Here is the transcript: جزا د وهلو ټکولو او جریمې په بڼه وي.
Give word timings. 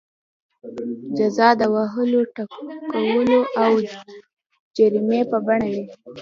جزا 1.17 1.49
د 1.59 1.61
وهلو 1.73 2.21
ټکولو 2.35 3.39
او 3.63 3.71
جریمې 4.75 5.21
په 5.31 5.37
بڼه 5.45 5.67
وي. 5.73 5.85